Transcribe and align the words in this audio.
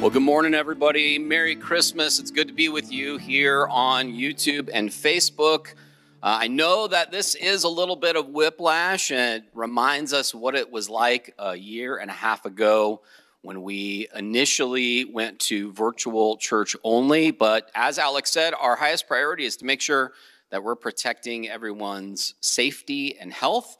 Well, 0.00 0.08
good 0.08 0.22
morning, 0.22 0.54
everybody. 0.54 1.18
Merry 1.18 1.54
Christmas. 1.54 2.18
It's 2.18 2.30
good 2.30 2.48
to 2.48 2.54
be 2.54 2.70
with 2.70 2.90
you 2.90 3.18
here 3.18 3.66
on 3.66 4.10
YouTube 4.10 4.70
and 4.72 4.88
Facebook. 4.88 5.74
Uh, 6.22 6.38
I 6.40 6.48
know 6.48 6.88
that 6.88 7.10
this 7.10 7.34
is 7.34 7.64
a 7.64 7.68
little 7.68 7.96
bit 7.96 8.16
of 8.16 8.28
whiplash 8.28 9.10
and 9.10 9.42
it 9.42 9.50
reminds 9.52 10.14
us 10.14 10.34
what 10.34 10.54
it 10.54 10.72
was 10.72 10.88
like 10.88 11.34
a 11.38 11.54
year 11.54 11.98
and 11.98 12.10
a 12.10 12.14
half 12.14 12.46
ago 12.46 13.02
when 13.42 13.60
we 13.60 14.08
initially 14.16 15.04
went 15.04 15.38
to 15.40 15.70
virtual 15.72 16.38
church 16.38 16.74
only. 16.82 17.30
But 17.30 17.70
as 17.74 17.98
Alex 17.98 18.30
said, 18.30 18.54
our 18.58 18.76
highest 18.76 19.06
priority 19.06 19.44
is 19.44 19.58
to 19.58 19.66
make 19.66 19.82
sure 19.82 20.12
that 20.48 20.64
we're 20.64 20.76
protecting 20.76 21.46
everyone's 21.46 22.36
safety 22.40 23.18
and 23.18 23.30
health. 23.30 23.76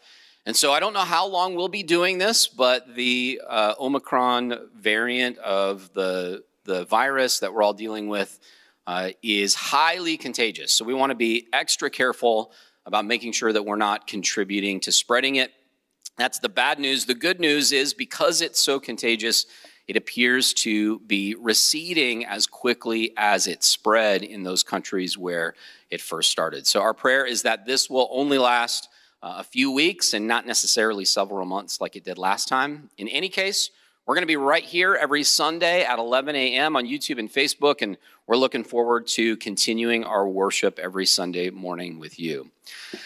And 0.46 0.56
so 0.56 0.72
I 0.72 0.80
don't 0.80 0.94
know 0.94 1.00
how 1.00 1.26
long 1.26 1.54
we'll 1.54 1.68
be 1.68 1.82
doing 1.82 2.18
this, 2.18 2.48
but 2.48 2.94
the 2.94 3.40
uh, 3.46 3.74
Omicron 3.78 4.70
variant 4.74 5.36
of 5.38 5.92
the, 5.92 6.44
the 6.64 6.86
virus 6.86 7.40
that 7.40 7.52
we're 7.52 7.62
all 7.62 7.74
dealing 7.74 8.08
with 8.08 8.38
uh, 8.86 9.10
is 9.22 9.54
highly 9.54 10.16
contagious. 10.16 10.74
So 10.74 10.84
we 10.84 10.94
want 10.94 11.10
to 11.10 11.16
be 11.16 11.46
extra 11.52 11.90
careful 11.90 12.52
about 12.86 13.04
making 13.04 13.32
sure 13.32 13.52
that 13.52 13.64
we're 13.64 13.76
not 13.76 14.06
contributing 14.06 14.80
to 14.80 14.92
spreading 14.92 15.36
it. 15.36 15.52
That's 16.16 16.38
the 16.38 16.48
bad 16.48 16.78
news. 16.78 17.04
The 17.04 17.14
good 17.14 17.38
news 17.38 17.72
is 17.72 17.94
because 17.94 18.40
it's 18.40 18.60
so 18.60 18.80
contagious, 18.80 19.46
it 19.86 19.96
appears 19.96 20.52
to 20.54 21.00
be 21.00 21.34
receding 21.34 22.24
as 22.24 22.46
quickly 22.46 23.12
as 23.16 23.46
it 23.46 23.62
spread 23.62 24.22
in 24.22 24.42
those 24.42 24.62
countries 24.62 25.16
where 25.16 25.54
it 25.90 26.00
first 26.00 26.30
started. 26.30 26.66
So 26.66 26.80
our 26.80 26.94
prayer 26.94 27.26
is 27.26 27.42
that 27.42 27.66
this 27.66 27.88
will 27.88 28.08
only 28.10 28.38
last 28.38 28.88
uh, 29.22 29.36
a 29.38 29.44
few 29.44 29.70
weeks 29.70 30.14
and 30.14 30.26
not 30.26 30.46
necessarily 30.46 31.04
several 31.04 31.44
months 31.44 31.80
like 31.80 31.96
it 31.96 32.04
did 32.04 32.18
last 32.18 32.48
time. 32.48 32.90
In 32.98 33.08
any 33.08 33.28
case, 33.28 33.70
we're 34.06 34.14
going 34.14 34.22
to 34.22 34.26
be 34.26 34.36
right 34.36 34.64
here 34.64 34.96
every 35.00 35.22
Sunday 35.22 35.84
at 35.84 35.98
11 35.98 36.34
a.m. 36.34 36.74
on 36.74 36.86
YouTube 36.86 37.18
and 37.18 37.30
Facebook, 37.30 37.80
and 37.80 37.96
we're 38.26 38.36
looking 38.36 38.64
forward 38.64 39.06
to 39.08 39.36
continuing 39.36 40.04
our 40.04 40.26
worship 40.26 40.78
every 40.78 41.06
Sunday 41.06 41.50
morning 41.50 41.98
with 41.98 42.18
you. 42.18 42.50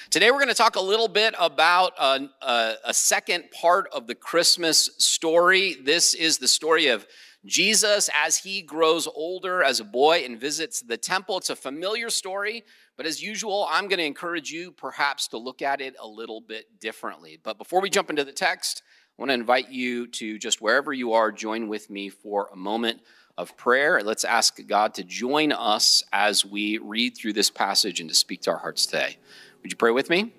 Today, 0.09 0.31
we're 0.31 0.39
going 0.39 0.49
to 0.49 0.55
talk 0.55 0.77
a 0.77 0.81
little 0.81 1.09
bit 1.09 1.35
about 1.39 1.93
a, 1.99 2.29
a, 2.41 2.75
a 2.87 2.95
second 2.95 3.51
part 3.51 3.89
of 3.93 4.07
the 4.07 4.15
Christmas 4.15 4.91
story. 4.99 5.77
This 5.83 6.15
is 6.15 6.39
the 6.39 6.49
story 6.49 6.87
of 6.87 7.07
Jesus 7.45 8.09
as 8.15 8.39
he 8.39 8.63
grows 8.63 9.07
older 9.07 9.63
as 9.63 9.81
a 9.81 9.85
boy 9.85 10.23
and 10.25 10.41
visits 10.41 10.81
the 10.81 10.97
temple. 10.97 11.39
It's 11.39 11.51
a 11.51 11.57
familiar 11.57 12.09
story, 12.09 12.65
but 12.97 13.07
as 13.07 13.23
usual, 13.23 13.67
I'm 13.71 13.89
going 13.89 13.99
to 13.99 14.05
encourage 14.05 14.51
you 14.51 14.73
perhaps 14.73 15.29
to 15.29 15.39
look 15.39 15.63
at 15.63 15.81
it 15.81 15.95
a 16.01 16.07
little 16.07 16.41
bit 16.41 16.81
differently. 16.81 17.39
But 17.43 17.59
before 17.59 17.81
we 17.81 17.91
jump 17.91 18.11
into 18.11 18.25
the 18.25 18.33
text, 18.33 18.83
I 18.87 19.23
want 19.23 19.31
to 19.31 19.35
invite 19.35 19.71
you 19.71 20.07
to 20.09 20.39
just 20.39 20.61
wherever 20.61 20.93
you 20.93 21.13
are, 21.13 21.33
join 21.33 21.69
with 21.69 21.91
me 21.91 22.09
for 22.09 22.49
a 22.53 22.57
moment 22.57 23.01
of 23.37 23.57
prayer. 23.57 24.01
Let's 24.03 24.25
ask 24.25 24.65
God 24.67 24.95
to 24.95 25.05
join 25.05 25.53
us 25.53 26.05
as 26.13 26.45
we 26.45 26.79
read 26.79 27.17
through 27.17 27.33
this 27.33 27.51
passage 27.51 28.01
and 28.01 28.09
to 28.09 28.15
speak 28.15 28.43
to 28.43 28.51
our 28.51 28.59
hearts 28.59 28.87
today. 28.87 29.17
Would 29.63 29.73
you 29.73 29.77
pray 29.77 29.91
with 29.91 30.11
me? 30.11 30.33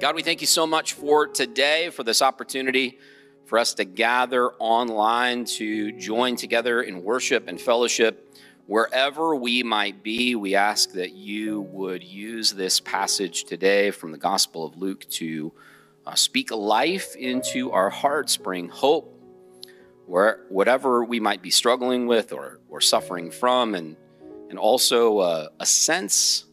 God, 0.00 0.14
we 0.14 0.22
thank 0.22 0.40
you 0.40 0.46
so 0.46 0.66
much 0.66 0.92
for 0.92 1.26
today, 1.26 1.90
for 1.90 2.02
this 2.02 2.22
opportunity 2.22 2.98
for 3.48 3.58
us 3.58 3.72
to 3.74 3.84
gather 3.84 4.50
online, 4.58 5.44
to 5.44 5.92
join 5.92 6.36
together 6.36 6.82
in 6.82 7.02
worship 7.02 7.48
and 7.48 7.58
fellowship. 7.58 8.36
Wherever 8.68 9.34
we 9.34 9.62
might 9.62 10.02
be, 10.02 10.34
we 10.34 10.54
ask 10.54 10.92
that 10.92 11.12
you 11.12 11.62
would 11.72 12.04
use 12.04 12.50
this 12.50 12.80
passage 12.80 13.44
today 13.44 13.90
from 13.90 14.12
the 14.12 14.18
Gospel 14.18 14.66
of 14.66 14.76
Luke 14.76 15.08
to 15.12 15.54
uh, 16.06 16.14
speak 16.14 16.50
life 16.50 17.16
into 17.16 17.72
our 17.72 17.88
hearts, 17.88 18.36
bring 18.36 18.68
hope, 18.68 19.18
where, 20.04 20.40
whatever 20.50 21.02
we 21.02 21.18
might 21.18 21.40
be 21.40 21.48
struggling 21.48 22.06
with 22.06 22.30
or, 22.30 22.60
or 22.68 22.82
suffering 22.82 23.30
from, 23.30 23.74
and, 23.74 23.96
and 24.50 24.58
also 24.58 25.16
uh, 25.16 25.48
a 25.58 25.64
sense, 25.64 26.44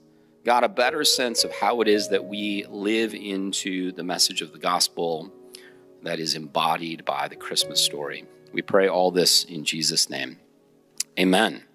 God, 0.45 0.63
a 0.63 0.69
better 0.69 1.03
sense 1.03 1.43
of 1.43 1.51
how 1.51 1.81
it 1.81 1.89
is 1.89 2.07
that 2.07 2.23
we 2.23 2.65
live 2.69 3.13
into 3.13 3.91
the 3.91 4.05
message 4.05 4.41
of 4.41 4.53
the 4.53 4.59
gospel 4.59 5.33
that 6.03 6.21
is 6.21 6.33
embodied 6.33 7.03
by 7.03 7.27
the 7.27 7.35
Christmas 7.35 7.81
story. 7.83 8.23
We 8.53 8.61
pray 8.61 8.87
all 8.87 9.11
this 9.11 9.43
in 9.43 9.65
Jesus' 9.65 10.09
name. 10.09 10.39
Amen. 11.19 11.65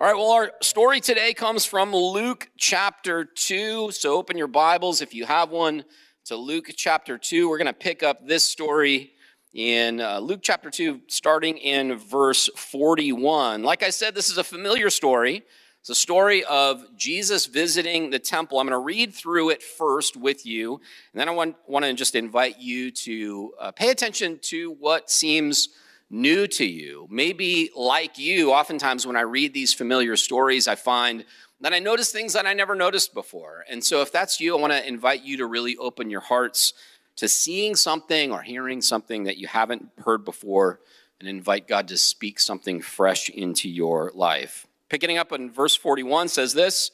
All 0.00 0.06
right, 0.06 0.16
well, 0.16 0.30
our 0.30 0.52
story 0.62 0.98
today 1.02 1.34
comes 1.34 1.66
from 1.66 1.94
Luke 1.94 2.48
chapter 2.56 3.26
2. 3.26 3.90
So 3.90 4.14
open 4.14 4.38
your 4.38 4.46
Bibles 4.46 5.02
if 5.02 5.12
you 5.12 5.26
have 5.26 5.50
one 5.50 5.84
to 6.24 6.36
Luke 6.36 6.70
chapter 6.74 7.18
2. 7.18 7.50
We're 7.50 7.58
going 7.58 7.66
to 7.66 7.74
pick 7.74 8.02
up 8.02 8.26
this 8.26 8.42
story 8.42 9.10
in 9.52 10.00
uh, 10.00 10.20
Luke 10.20 10.40
chapter 10.42 10.70
2, 10.70 11.02
starting 11.08 11.58
in 11.58 11.98
verse 11.98 12.48
41. 12.56 13.62
Like 13.62 13.82
I 13.82 13.90
said, 13.90 14.14
this 14.14 14.30
is 14.30 14.38
a 14.38 14.42
familiar 14.42 14.88
story. 14.88 15.42
It's 15.80 15.90
a 15.90 15.94
story 15.94 16.44
of 16.44 16.82
Jesus 16.96 17.44
visiting 17.44 18.08
the 18.08 18.18
temple. 18.18 18.58
I'm 18.58 18.68
going 18.68 18.80
to 18.80 18.82
read 18.82 19.12
through 19.12 19.50
it 19.50 19.62
first 19.62 20.16
with 20.16 20.46
you, 20.46 20.80
and 21.12 21.20
then 21.20 21.28
I 21.28 21.32
want, 21.32 21.56
want 21.66 21.84
to 21.84 21.92
just 21.92 22.14
invite 22.14 22.58
you 22.58 22.90
to 22.90 23.52
uh, 23.60 23.72
pay 23.72 23.90
attention 23.90 24.38
to 24.44 24.72
what 24.80 25.10
seems 25.10 25.68
new 26.10 26.46
to 26.48 26.66
you. 26.66 27.06
Maybe 27.08 27.70
like 27.74 28.18
you, 28.18 28.52
oftentimes 28.52 29.06
when 29.06 29.16
I 29.16 29.20
read 29.20 29.54
these 29.54 29.72
familiar 29.72 30.16
stories, 30.16 30.66
I 30.66 30.74
find 30.74 31.24
that 31.60 31.72
I 31.72 31.78
notice 31.78 32.10
things 32.10 32.32
that 32.32 32.46
I 32.46 32.52
never 32.52 32.74
noticed 32.74 33.14
before. 33.14 33.64
And 33.70 33.84
so 33.84 34.02
if 34.02 34.10
that's 34.10 34.40
you, 34.40 34.56
I 34.56 34.60
want 34.60 34.72
to 34.72 34.86
invite 34.86 35.22
you 35.22 35.36
to 35.38 35.46
really 35.46 35.76
open 35.76 36.10
your 36.10 36.20
hearts 36.20 36.72
to 37.16 37.28
seeing 37.28 37.76
something 37.76 38.32
or 38.32 38.42
hearing 38.42 38.80
something 38.80 39.24
that 39.24 39.36
you 39.36 39.46
haven't 39.46 39.90
heard 40.04 40.24
before 40.24 40.80
and 41.20 41.28
invite 41.28 41.68
God 41.68 41.86
to 41.88 41.98
speak 41.98 42.40
something 42.40 42.80
fresh 42.80 43.28
into 43.28 43.68
your 43.68 44.10
life. 44.14 44.66
Picking 44.88 45.18
up 45.18 45.30
in 45.30 45.50
verse 45.50 45.76
41 45.76 46.28
says 46.28 46.54
this 46.54 46.90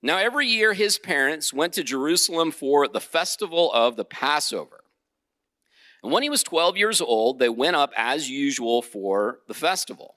Now 0.00 0.16
every 0.16 0.46
year 0.46 0.72
his 0.72 0.98
parents 0.98 1.52
went 1.52 1.74
to 1.74 1.84
Jerusalem 1.84 2.50
for 2.50 2.88
the 2.88 3.00
festival 3.00 3.70
of 3.72 3.96
the 3.96 4.06
Passover. 4.06 4.77
And 6.02 6.12
when 6.12 6.22
he 6.22 6.30
was 6.30 6.42
12 6.42 6.76
years 6.76 7.00
old, 7.00 7.38
they 7.38 7.48
went 7.48 7.76
up 7.76 7.92
as 7.96 8.30
usual 8.30 8.82
for 8.82 9.40
the 9.48 9.54
festival. 9.54 10.14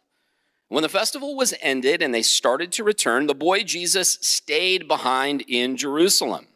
When 0.67 0.83
the 0.83 0.89
festival 0.89 1.35
was 1.35 1.53
ended 1.61 2.01
and 2.01 2.13
they 2.13 2.21
started 2.21 2.71
to 2.73 2.83
return, 2.83 3.27
the 3.27 3.35
boy 3.35 3.63
Jesus 3.63 4.17
stayed 4.21 4.87
behind 4.87 5.43
in 5.47 5.75
Jerusalem. 5.75 6.47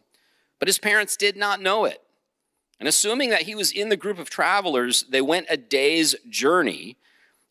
But 0.60 0.70
his 0.70 0.80
parents 0.80 1.18
did 1.18 1.36
not 1.36 1.62
know 1.62 1.86
it. 1.86 2.02
And 2.80 2.88
assuming 2.88 3.30
that 3.30 3.44
he 3.44 3.56
was 3.56 3.72
in 3.72 3.90
the 3.90 3.98
group 3.98 4.20
of 4.20 4.30
travelers, 4.30 5.04
they 5.10 5.22
went 5.22 5.48
a 5.50 5.58
day's 5.58 6.16
journey 6.30 6.98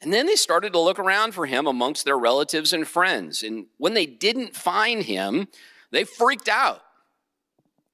and 0.05 0.13
then 0.13 0.27
they 0.27 0.37
started 0.37 0.75
to 0.75 0.81
look 0.81 0.99
around 0.99 1.33
for 1.33 1.47
him 1.47 1.67
amongst 1.67 2.05
their 2.05 2.19
relatives 2.19 2.75
and 2.75 2.87
friends. 2.87 3.43
And 3.43 3.67
when 3.79 3.95
they 3.95 4.05
didn't 4.05 4.55
find 4.55 5.03
him, 5.03 5.49
they 5.93 6.05
freaked 6.05 6.47
out. 6.47 6.83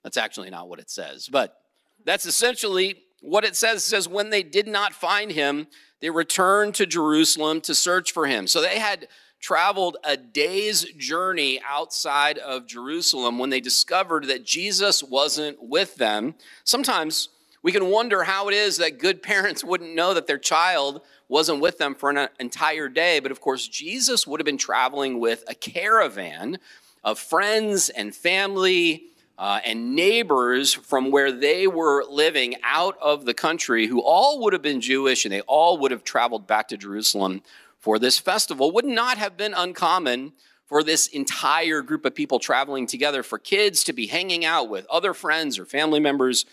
That's 0.03 0.17
actually 0.17 0.51
not 0.51 0.69
what 0.69 0.81
it 0.81 0.91
says, 0.91 1.29
but 1.29 1.61
that's 2.05 2.27
essentially 2.27 2.97
what 3.21 3.45
it 3.45 3.57
says. 3.57 3.85
Says, 3.85 4.09
when 4.09 4.31
they 4.31 4.43
did 4.43 4.67
not 4.67 4.93
find 4.93 5.33
him, 5.33 5.67
they 6.01 6.11
returned 6.11 6.75
to 6.77 6.87
Jerusalem 6.87 7.61
to 7.63 7.75
search 7.75 8.13
for 8.13 8.27
him. 8.27 8.47
So 8.47 8.61
they 8.61 8.79
had 8.79 9.09
traveled 9.41 9.97
a 10.05 10.17
day's 10.17 10.85
journey 10.93 11.61
outside 11.67 12.39
of 12.39 12.67
Jerusalem 12.67 13.39
when 13.39 13.51
they 13.51 13.61
discovered 13.61 14.25
that 14.25 14.45
Jesus 14.45 15.03
wasn't 15.03 15.57
with 15.61 15.97
them. 15.97 16.35
Sometimes 16.65 17.31
we 17.63 17.73
can 17.73 17.87
wonder 17.87 18.25
how 18.25 18.49
it 18.49 18.55
is 18.55 18.77
that 18.79 18.99
good 18.99 19.23
parents 19.23 19.65
wouldn't 19.65 19.95
know 19.95 20.15
that 20.15 20.27
their 20.27 20.39
child 20.39 21.01
wasn't 21.29 21.61
with 21.61 21.79
them 21.79 21.95
for 21.95 22.11
an 22.11 22.29
entire 22.39 22.89
day. 22.89 23.21
But 23.21 23.31
of 23.31 23.41
course, 23.41 23.67
Jesus 23.69 24.27
would 24.27 24.41
have 24.41 24.47
been 24.47 24.59
traveling 24.59 25.21
with 25.21 25.45
a 25.49 25.55
caravan 25.55 26.59
of 27.05 27.19
friends 27.19 27.89
and 27.89 28.15
family 28.15 29.05
uh, 29.41 29.59
and 29.65 29.97
neighbors 29.97 30.75
from 30.75 31.11
where 31.11 31.33
they 31.33 31.67
were 31.67 32.05
living 32.05 32.57
out 32.63 32.97
of 33.01 33.25
the 33.25 33.33
country 33.33 33.87
who 33.87 34.03
all 34.03 34.43
would 34.43 34.53
have 34.53 34.61
been 34.61 34.83
Jewish 34.83 35.25
and 35.25 35.33
they 35.33 35.41
all 35.43 35.79
would 35.79 35.91
have 35.91 36.05
traveled 36.05 36.47
back 36.47 36.69
to 36.69 36.77
Jerusalem 36.77 37.41
for 37.79 37.99
this 37.99 38.19
festival. 38.19 38.71
Would 38.73 38.85
not 38.85 39.17
have 39.17 39.39
been 39.39 39.55
uncommon 39.55 40.35
for 40.67 40.83
this 40.83 41.07
entire 41.07 41.81
group 41.81 42.05
of 42.05 42.15
people 42.15 42.39
traveling 42.39 42.87
together 42.87 43.23
for 43.23 43.39
kids 43.39 43.83
to 43.85 43.95
be 43.95 44.09
hanging 44.09 44.45
out 44.45 44.69
with 44.69 44.87
other 44.91 45.15
friends 45.15 45.59
or 45.59 45.65
family 45.65 46.01
members 46.01 46.45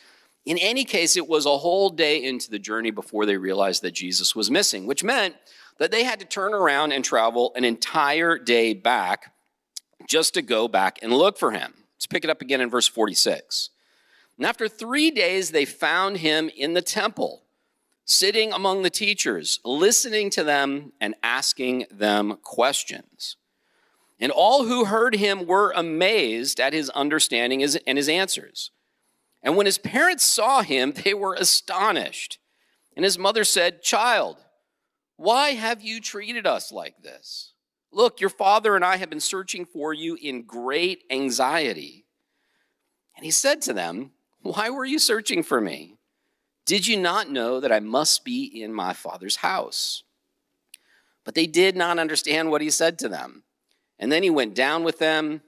in 0.45 0.57
any 0.59 0.85
case, 0.85 1.17
it 1.17 1.27
was 1.27 1.45
a 1.45 1.57
whole 1.57 1.89
day 1.89 2.23
into 2.23 2.49
the 2.49 2.57
journey 2.57 2.89
before 2.89 3.25
they 3.25 3.35
realized 3.35 3.81
that 3.81 3.91
Jesus 3.91 4.33
was 4.33 4.49
missing, 4.49 4.87
which 4.87 5.03
meant 5.03 5.35
that 5.77 5.91
they 5.91 6.05
had 6.05 6.21
to 6.21 6.25
turn 6.25 6.53
around 6.53 6.93
and 6.93 7.03
travel 7.03 7.51
an 7.57 7.65
entire 7.65 8.37
day 8.37 8.73
back 8.73 9.33
just 10.07 10.35
to 10.35 10.41
go 10.41 10.69
back 10.69 10.99
and 11.01 11.11
look 11.11 11.37
for 11.37 11.51
him. 11.51 11.73
Let's 11.97 12.07
pick 12.07 12.23
it 12.23 12.29
up 12.29 12.41
again 12.41 12.61
in 12.61 12.69
verse 12.69 12.87
46. 12.87 13.71
And 14.37 14.45
after 14.45 14.67
three 14.67 15.09
days, 15.09 15.49
they 15.49 15.65
found 15.65 16.17
him 16.17 16.49
in 16.55 16.73
the 16.73 16.81
temple, 16.81 17.43
sitting 18.05 18.53
among 18.53 18.83
the 18.83 18.91
teachers, 18.91 19.59
listening 19.65 20.29
to 20.31 20.43
them 20.43 20.93
and 21.01 21.15
asking 21.23 21.85
them 21.89 22.37
questions. 22.43 23.37
And 24.19 24.31
all 24.31 24.65
who 24.65 24.85
heard 24.85 25.15
him 25.15 25.47
were 25.47 25.73
amazed 25.75 26.59
at 26.59 26.73
his 26.73 26.89
understanding 26.91 27.63
and 27.63 27.97
his 27.97 28.09
answers. 28.09 28.71
And 29.41 29.55
when 29.55 29.65
his 29.65 29.77
parents 29.77 30.23
saw 30.23 30.61
him, 30.61 30.93
they 31.03 31.13
were 31.15 31.33
astonished. 31.33 32.37
And 32.95 33.05
his 33.05 33.17
mother 33.17 33.43
said, 33.43 33.81
Child, 33.81 34.37
Why 35.15 35.49
have 35.51 35.81
you 35.81 35.99
treated 35.99 36.45
us 36.45 36.71
like 36.71 37.01
this? 37.01 37.53
Look, 37.91 38.19
your 38.21 38.29
father 38.29 38.75
and 38.75 38.83
I 38.83 38.97
have 38.97 39.09
been 39.09 39.19
searching 39.19 39.65
for 39.65 39.93
you 39.93 40.17
in 40.21 40.43
great 40.43 41.03
anxiety. 41.09 42.05
And 43.15 43.25
he 43.25 43.31
said 43.31 43.61
to 43.63 43.73
them, 43.73 44.11
Why 44.41 44.69
were 44.69 44.85
you 44.85 44.99
searching 44.99 45.43
for 45.43 45.59
me? 45.59 45.95
Did 46.65 46.85
you 46.85 46.97
not 46.97 47.29
know 47.29 47.59
that 47.59 47.71
I 47.71 47.79
must 47.79 48.25
be 48.25 48.43
in 48.43 48.73
my 48.73 48.93
father's 48.93 49.37
house? 49.37 50.03
But 51.23 51.33
they 51.33 51.47
did 51.47 51.75
not 51.75 51.97
understand 51.97 52.51
what 52.51 52.61
he 52.61 52.69
said 52.69 52.99
to 52.99 53.09
them. 53.09 53.43
And 53.99 54.11
then 54.11 54.21
he 54.21 54.29
went 54.29 54.53
down 54.53 54.83
with 54.83 54.99
them, 54.99 55.41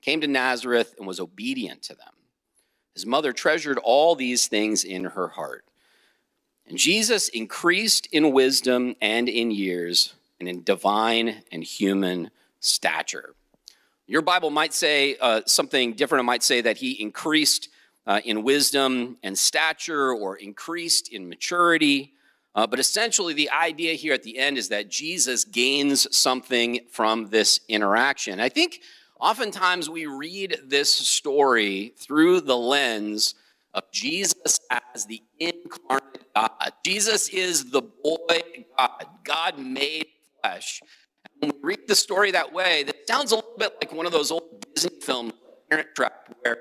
came 0.00 0.20
to 0.22 0.26
Nazareth, 0.26 0.94
and 0.98 1.06
was 1.06 1.20
obedient 1.20 1.82
to 1.84 1.94
them. 1.94 2.14
His 2.94 3.06
mother 3.06 3.32
treasured 3.32 3.78
all 3.78 4.14
these 4.14 4.48
things 4.48 4.84
in 4.84 5.04
her 5.04 5.28
heart. 5.28 5.64
And 6.66 6.78
Jesus 6.78 7.28
increased 7.28 8.08
in 8.12 8.32
wisdom 8.32 8.96
and 9.00 9.28
in 9.28 9.50
years, 9.50 10.14
and 10.42 10.48
in 10.48 10.64
divine 10.64 11.42
and 11.52 11.62
human 11.62 12.28
stature. 12.58 13.34
Your 14.08 14.22
Bible 14.22 14.50
might 14.50 14.74
say 14.74 15.16
uh, 15.20 15.42
something 15.46 15.92
different. 15.92 16.20
It 16.20 16.24
might 16.24 16.42
say 16.42 16.60
that 16.62 16.78
he 16.78 17.00
increased 17.00 17.68
uh, 18.08 18.20
in 18.24 18.42
wisdom 18.42 19.18
and 19.22 19.38
stature 19.38 20.12
or 20.12 20.36
increased 20.36 21.12
in 21.12 21.28
maturity. 21.28 22.12
Uh, 22.56 22.66
but 22.66 22.80
essentially, 22.80 23.34
the 23.34 23.50
idea 23.50 23.94
here 23.94 24.12
at 24.12 24.24
the 24.24 24.36
end 24.36 24.58
is 24.58 24.68
that 24.70 24.90
Jesus 24.90 25.44
gains 25.44 26.14
something 26.14 26.80
from 26.90 27.28
this 27.28 27.60
interaction. 27.68 28.40
I 28.40 28.48
think 28.48 28.80
oftentimes 29.20 29.88
we 29.88 30.06
read 30.06 30.58
this 30.64 30.92
story 30.92 31.94
through 31.96 32.40
the 32.40 32.56
lens 32.56 33.36
of 33.74 33.84
Jesus 33.92 34.58
as 34.94 35.06
the 35.06 35.22
incarnate 35.38 36.34
God. 36.34 36.72
Jesus 36.84 37.28
is 37.28 37.70
the 37.70 37.82
boy 37.82 38.42
God. 38.76 39.06
God 39.24 39.58
made 39.58 40.06
flesh. 40.42 40.80
And 41.24 41.52
when 41.52 41.60
we 41.62 41.68
read 41.68 41.88
the 41.88 41.94
story 41.94 42.30
that 42.32 42.52
way, 42.52 42.82
that 42.84 42.96
sounds 43.06 43.32
a 43.32 43.36
little 43.36 43.54
bit 43.58 43.74
like 43.80 43.92
one 43.92 44.06
of 44.06 44.12
those 44.12 44.30
old 44.30 44.64
Disney 44.74 45.00
films, 45.00 45.32
Parent 45.70 45.88
Trap, 45.94 46.34
where 46.42 46.58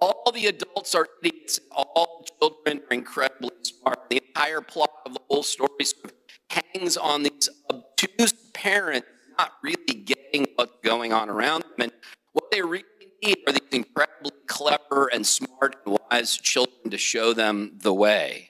all 0.00 0.30
the 0.32 0.46
adults 0.46 0.94
are 0.94 1.06
idiots, 1.22 1.60
all 1.72 2.24
the 2.24 2.30
children 2.40 2.82
are 2.90 2.94
incredibly 2.94 3.50
smart. 3.62 4.08
The 4.10 4.22
entire 4.26 4.60
plot 4.60 4.90
of 5.06 5.14
the 5.14 5.20
whole 5.28 5.42
story 5.42 5.84
sort 5.84 6.06
of 6.06 6.12
hangs 6.50 6.96
on 6.96 7.24
these 7.24 7.48
obtuse 7.70 8.32
parents 8.54 9.08
not 9.38 9.52
really 9.62 9.94
getting 10.04 10.46
what's 10.56 10.72
going 10.82 11.12
on 11.12 11.28
around 11.28 11.62
them. 11.62 11.72
And 11.78 11.92
what 12.32 12.50
they 12.50 12.62
really 12.62 12.84
need 13.22 13.38
are 13.46 13.52
these 13.52 13.60
incredibly 13.72 14.32
clever 14.46 15.08
and 15.12 15.26
smart 15.26 15.76
and 15.86 15.98
wise 16.10 16.36
children 16.36 16.90
to 16.90 16.98
show 16.98 17.32
them 17.32 17.72
the 17.82 17.94
way. 17.94 18.47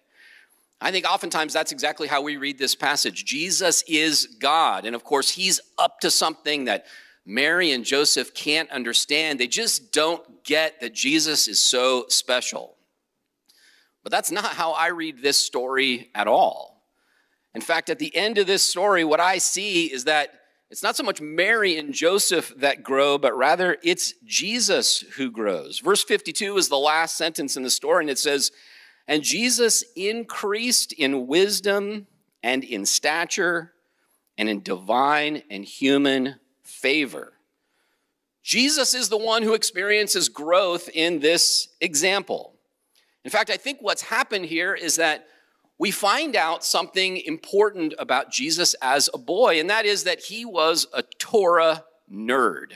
I 0.81 0.93
think 0.93 1.07
oftentimes 1.07 1.53
that's 1.53 1.73
exactly 1.73 2.07
how 2.07 2.23
we 2.23 2.37
read 2.37 2.59
this 2.59 2.75
passage. 2.75 3.25
Jesus 3.25 3.83
is 3.89 4.27
God. 4.39 4.85
And 4.85 4.95
of 4.95 5.03
course, 5.03 5.31
he's 5.31 5.61
up 5.77 6.01
to 6.01 6.11
something 6.11 6.67
that 6.67 6.87
Mary 7.27 7.73
and 7.73 7.85
Joseph 7.85 8.33
can't 8.33 8.71
understand. 8.71 9.39
They 9.39 9.49
just 9.49 9.93
don't 9.93 10.45
get 10.45 10.81
that 10.81 10.95
Jesus 10.95 11.49
is 11.49 11.61
so 11.61 12.07
special. 12.09 12.77
But 14.03 14.13
that's 14.13 14.31
not 14.31 14.47
how 14.47 14.73
I 14.73 14.89
read 14.89 15.21
this 15.21 15.39
story 15.39 16.11
at 16.15 16.29
all. 16.29 16.85
In 17.55 17.61
fact, 17.61 17.91
at 17.91 17.99
the 17.99 18.15
end 18.15 18.39
of 18.39 18.47
this 18.47 18.63
story, 18.63 19.05
what 19.05 19.21
I 19.21 19.39
see 19.39 19.87
is 19.87 20.05
that 20.05 20.33
it's 20.71 20.83
not 20.83 20.97
so 20.97 21.03
much 21.03 21.21
Mary 21.21 21.77
and 21.77 21.93
Joseph 21.93 22.53
that 22.59 22.83
grow, 22.83 23.19
but 23.19 23.37
rather 23.37 23.79
it's 23.83 24.15
Jesus 24.25 25.01
who 25.17 25.31
grows. 25.31 25.81
Verse 25.81 26.05
52 26.05 26.57
is 26.57 26.69
the 26.69 26.77
last 26.77 27.17
sentence 27.17 27.57
in 27.57 27.63
the 27.63 27.71
story, 27.71 28.05
and 28.05 28.11
it 28.11 28.19
says, 28.19 28.53
And 29.09 29.23
Jesus 29.23 29.83
increased 29.97 30.93
in 30.93 31.27
wisdom 31.27 32.07
and 32.43 32.63
in 32.63 32.85
stature 32.85 33.73
and 34.37 34.49
in 34.49 34.63
divine 34.63 35.43
and 35.51 35.65
human 35.65 36.37
favor. 36.63 37.33
Jesus 38.43 38.95
is 38.95 39.09
the 39.09 39.19
one 39.19 39.43
who 39.43 39.55
experiences 39.55 40.29
growth 40.29 40.89
in 40.93 41.21
this 41.21 41.69
example. 41.81 42.55
In 43.25 43.31
fact, 43.31 43.51
I 43.51 43.57
think 43.57 43.79
what's 43.81 44.03
happened 44.03 44.47
here 44.47 44.75
is 44.75 44.97
that 44.97 45.27
we 45.79 45.91
find 45.91 46.37
out 46.37 46.65
something 46.65 47.19
important 47.19 47.95
about 47.99 48.31
Jesus 48.31 48.75
as 48.83 49.09
a 49.13 49.19
boy, 49.19 49.61
and 49.61 49.71
that 49.71 49.87
is 49.87 50.05
that 50.05 50.21
he 50.21 50.45
was 50.45 50.87
a 50.93 51.03
Torah 51.03 51.85
nerd. 52.13 52.73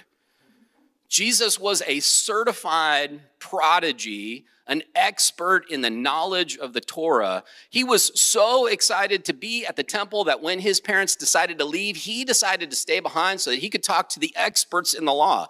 Jesus 1.08 1.58
was 1.58 1.82
a 1.86 2.00
certified 2.00 3.20
prodigy, 3.38 4.46
an 4.72 4.82
expert 4.94 5.70
in 5.70 5.82
the 5.82 5.90
knowledge 5.90 6.56
of 6.56 6.72
the 6.72 6.80
Torah. 6.80 7.44
He 7.68 7.84
was 7.84 8.18
so 8.20 8.66
excited 8.66 9.22
to 9.26 9.34
be 9.34 9.66
at 9.66 9.76
the 9.76 9.82
temple 9.82 10.24
that 10.24 10.40
when 10.40 10.60
his 10.60 10.80
parents 10.80 11.14
decided 11.14 11.58
to 11.58 11.66
leave, 11.66 11.96
he 11.96 12.24
decided 12.24 12.70
to 12.70 12.76
stay 12.76 12.98
behind 12.98 13.42
so 13.42 13.50
that 13.50 13.58
he 13.58 13.68
could 13.68 13.82
talk 13.82 14.08
to 14.10 14.18
the 14.18 14.34
experts 14.34 14.94
in 14.94 15.04
the 15.04 15.12
law 15.12 15.48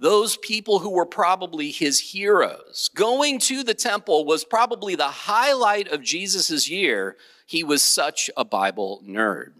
those 0.00 0.36
people 0.36 0.78
who 0.78 0.90
were 0.90 1.04
probably 1.04 1.72
his 1.72 1.98
heroes. 1.98 2.88
Going 2.94 3.40
to 3.40 3.64
the 3.64 3.74
temple 3.74 4.24
was 4.24 4.44
probably 4.44 4.94
the 4.94 5.08
highlight 5.08 5.88
of 5.88 6.04
Jesus' 6.04 6.70
year. 6.70 7.16
He 7.46 7.64
was 7.64 7.82
such 7.82 8.30
a 8.36 8.44
Bible 8.44 9.02
nerd. 9.04 9.54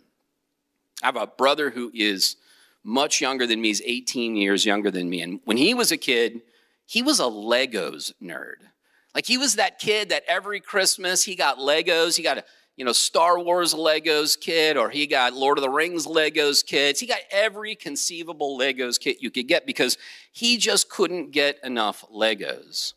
I 1.02 1.06
have 1.06 1.16
a 1.16 1.26
brother 1.26 1.70
who 1.70 1.90
is 1.92 2.36
much 2.84 3.20
younger 3.20 3.48
than 3.48 3.60
me, 3.60 3.68
he's 3.68 3.82
18 3.84 4.36
years 4.36 4.64
younger 4.64 4.92
than 4.92 5.10
me. 5.10 5.20
And 5.22 5.40
when 5.44 5.56
he 5.56 5.74
was 5.74 5.90
a 5.90 5.96
kid, 5.96 6.42
he 6.86 7.02
was 7.02 7.20
a 7.20 7.24
Legos 7.24 8.12
nerd. 8.22 8.68
Like 9.14 9.26
he 9.26 9.38
was 9.38 9.56
that 9.56 9.78
kid 9.78 10.10
that 10.10 10.24
every 10.28 10.60
Christmas 10.60 11.22
he 11.22 11.34
got 11.34 11.58
Legos. 11.58 12.16
He 12.16 12.22
got 12.22 12.38
a 12.38 12.44
you 12.78 12.84
know, 12.84 12.92
Star 12.92 13.40
Wars 13.40 13.74
Legos 13.74 14.38
kit, 14.40 14.76
or 14.76 14.88
he 14.88 15.08
got 15.08 15.34
Lord 15.34 15.58
of 15.58 15.62
the 15.62 15.68
Rings 15.68 16.06
Legos 16.06 16.64
kits. 16.64 17.00
He 17.00 17.08
got 17.08 17.18
every 17.32 17.74
conceivable 17.74 18.56
Legos 18.56 19.00
kit 19.00 19.16
you 19.20 19.32
could 19.32 19.48
get 19.48 19.66
because 19.66 19.98
he 20.30 20.58
just 20.58 20.88
couldn't 20.88 21.32
get 21.32 21.58
enough 21.64 22.04
Legos. 22.08 22.94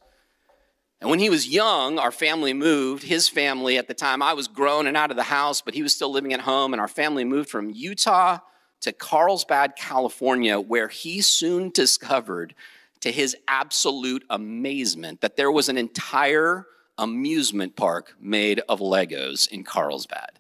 And 1.02 1.10
when 1.10 1.18
he 1.18 1.31
was 1.31 1.48
young, 1.48 1.98
our 1.98 2.12
family 2.12 2.54
moved. 2.54 3.02
His 3.02 3.28
family 3.28 3.80
at 3.80 3.88
the 3.88 3.96
time, 3.96 4.22
I 4.22 4.34
was 4.34 4.48
grown 4.48 4.86
and 4.86 4.96
out 4.96 5.10
of 5.10 5.18
the 5.18 5.24
house, 5.24 5.63
but 5.63 5.74
he 5.74 5.81
was 5.81 5.96
still 5.96 6.12
living 6.12 6.31
at 6.31 6.42
home. 6.42 6.75
And 6.75 6.80
our 6.80 6.88
family 6.88 7.24
moved 7.24 7.50
from 7.50 7.72
Utah 7.72 8.38
to 8.81 8.92
Carlsbad, 8.92 9.75
California, 9.75 10.60
where 10.60 10.90
he 10.90 11.22
soon 11.22 11.72
discovered, 11.72 12.54
to 13.01 13.12
his 13.12 13.36
absolute 13.48 14.24
amazement, 14.30 15.21
that 15.21 15.36
there 15.36 15.51
was 15.51 15.69
an 15.69 15.77
entire 15.77 16.65
amusement 16.98 17.75
park 17.75 18.13
made 18.20 18.62
of 18.70 18.79
Legos 18.79 19.50
in 19.50 19.63
Carlsbad. 19.63 20.39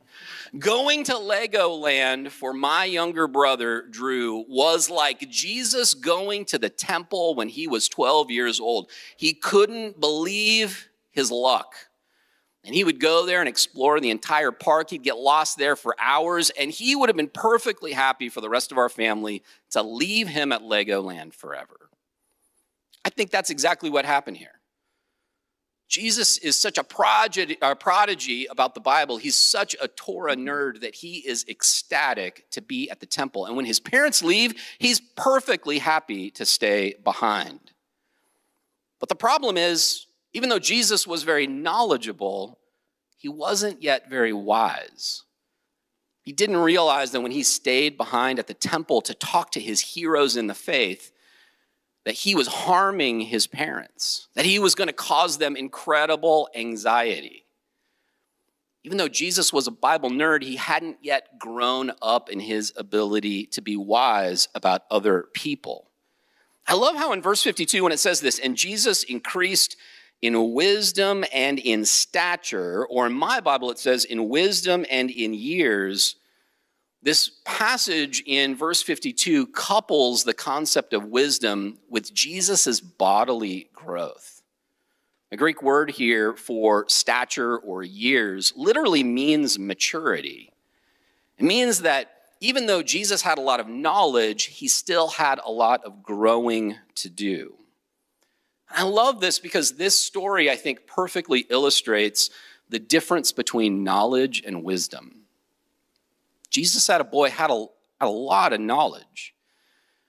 Going 0.59 1.05
to 1.05 1.13
Legoland 1.13 2.29
for 2.29 2.53
my 2.53 2.85
younger 2.85 3.27
brother, 3.27 3.83
Drew, 3.89 4.45
was 4.47 4.89
like 4.89 5.29
Jesus 5.29 5.93
going 5.93 6.45
to 6.45 6.57
the 6.57 6.69
temple 6.69 7.35
when 7.35 7.47
he 7.47 7.67
was 7.67 7.87
12 7.87 8.29
years 8.29 8.59
old. 8.59 8.91
He 9.15 9.33
couldn't 9.33 9.99
believe 9.99 10.89
his 11.11 11.31
luck. 11.31 11.75
And 12.63 12.75
he 12.75 12.83
would 12.83 12.99
go 12.99 13.25
there 13.25 13.39
and 13.39 13.49
explore 13.49 13.99
the 13.99 14.11
entire 14.11 14.51
park. 14.51 14.91
He'd 14.91 15.03
get 15.03 15.17
lost 15.17 15.57
there 15.57 15.75
for 15.75 15.95
hours, 15.99 16.51
and 16.51 16.69
he 16.69 16.95
would 16.95 17.09
have 17.09 17.15
been 17.15 17.27
perfectly 17.29 17.93
happy 17.93 18.29
for 18.29 18.41
the 18.41 18.49
rest 18.49 18.71
of 18.71 18.77
our 18.77 18.89
family 18.89 19.41
to 19.71 19.81
leave 19.81 20.27
him 20.27 20.51
at 20.51 20.61
Legoland 20.61 21.33
forever. 21.33 21.89
I 23.03 23.09
think 23.09 23.31
that's 23.31 23.49
exactly 23.49 23.89
what 23.89 24.05
happened 24.05 24.37
here. 24.37 24.61
Jesus 25.91 26.37
is 26.37 26.55
such 26.59 26.77
a 26.77 26.83
prodigy, 26.85 27.57
about 28.49 28.75
the 28.75 28.79
Bible. 28.79 29.17
He's 29.17 29.35
such 29.35 29.75
a 29.81 29.89
Torah 29.89 30.37
nerd 30.37 30.79
that 30.79 30.95
he 30.95 31.17
is 31.17 31.45
ecstatic 31.49 32.49
to 32.51 32.61
be 32.61 32.89
at 32.89 33.01
the 33.01 33.05
temple. 33.05 33.45
And 33.45 33.57
when 33.57 33.65
his 33.65 33.81
parents 33.81 34.23
leave, 34.23 34.53
he's 34.79 35.01
perfectly 35.01 35.79
happy 35.79 36.31
to 36.31 36.45
stay 36.45 36.95
behind. 37.03 37.73
But 39.01 39.09
the 39.09 39.15
problem 39.15 39.57
is, 39.57 40.05
even 40.33 40.47
though 40.47 40.59
Jesus 40.59 41.05
was 41.05 41.23
very 41.23 41.45
knowledgeable, 41.45 42.59
he 43.17 43.27
wasn't 43.27 43.83
yet 43.83 44.09
very 44.09 44.31
wise. 44.31 45.23
He 46.21 46.31
didn't 46.31 46.57
realize 46.57 47.11
that 47.11 47.21
when 47.21 47.33
he 47.33 47.43
stayed 47.43 47.97
behind 47.97 48.39
at 48.39 48.47
the 48.47 48.53
temple 48.53 49.01
to 49.01 49.13
talk 49.13 49.51
to 49.51 49.59
his 49.59 49.81
heroes 49.81 50.37
in 50.37 50.47
the 50.47 50.53
faith, 50.53 51.10
that 52.03 52.15
he 52.15 52.33
was 52.35 52.47
harming 52.47 53.21
his 53.21 53.47
parents, 53.47 54.27
that 54.33 54.45
he 54.45 54.59
was 54.59 54.75
going 54.75 54.87
to 54.87 54.93
cause 54.93 55.37
them 55.37 55.55
incredible 55.55 56.49
anxiety. 56.55 57.45
Even 58.83 58.97
though 58.97 59.07
Jesus 59.07 59.53
was 59.53 59.67
a 59.67 59.71
Bible 59.71 60.09
nerd, 60.09 60.41
he 60.41 60.55
hadn't 60.55 60.97
yet 61.01 61.37
grown 61.37 61.91
up 62.01 62.29
in 62.29 62.39
his 62.39 62.73
ability 62.75 63.45
to 63.47 63.61
be 63.61 63.77
wise 63.77 64.47
about 64.55 64.83
other 64.89 65.27
people. 65.33 65.91
I 66.67 66.73
love 66.73 66.95
how 66.95 67.13
in 67.13 67.21
verse 67.21 67.43
52, 67.43 67.83
when 67.83 67.91
it 67.91 67.99
says 67.99 68.21
this, 68.21 68.39
and 68.39 68.55
Jesus 68.55 69.03
increased 69.03 69.75
in 70.21 70.53
wisdom 70.53 71.23
and 71.33 71.59
in 71.59 71.85
stature, 71.85 72.85
or 72.85 73.05
in 73.05 73.13
my 73.13 73.39
Bible, 73.39 73.69
it 73.71 73.79
says 73.79 74.05
in 74.05 74.29
wisdom 74.29 74.85
and 74.89 75.11
in 75.11 75.33
years, 75.33 76.15
this 77.03 77.31
passage 77.45 78.21
in 78.25 78.55
verse 78.55 78.83
52 78.83 79.47
couples 79.47 80.23
the 80.23 80.33
concept 80.33 80.93
of 80.93 81.05
wisdom 81.05 81.79
with 81.89 82.13
Jesus' 82.13 82.79
bodily 82.79 83.69
growth. 83.73 84.43
The 85.31 85.37
Greek 85.37 85.63
word 85.63 85.91
here 85.91 86.33
for 86.35 86.85
stature 86.89 87.57
or 87.57 87.83
years 87.83 88.53
literally 88.55 89.03
means 89.03 89.57
maturity. 89.57 90.51
It 91.37 91.45
means 91.45 91.79
that 91.79 92.11
even 92.41 92.65
though 92.65 92.83
Jesus 92.83 93.21
had 93.21 93.37
a 93.37 93.41
lot 93.41 93.59
of 93.59 93.67
knowledge, 93.67 94.45
he 94.45 94.67
still 94.67 95.07
had 95.07 95.39
a 95.43 95.51
lot 95.51 95.83
of 95.85 96.03
growing 96.03 96.75
to 96.95 97.09
do. 97.09 97.55
I 98.69 98.83
love 98.83 99.21
this 99.21 99.39
because 99.39 99.73
this 99.73 99.97
story, 99.97 100.49
I 100.49 100.55
think, 100.55 100.85
perfectly 100.85 101.41
illustrates 101.49 102.29
the 102.69 102.79
difference 102.79 103.31
between 103.31 103.83
knowledge 103.83 104.43
and 104.45 104.63
wisdom. 104.63 105.20
Jesus 106.51 106.85
had 106.85 107.01
a 107.01 107.05
boy 107.05 107.31
had 107.31 107.49
a, 107.49 107.65
had 107.99 108.07
a 108.07 108.09
lot 108.09 108.53
of 108.53 108.59
knowledge. 108.59 109.33